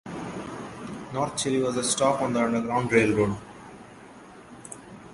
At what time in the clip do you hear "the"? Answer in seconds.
2.33-2.43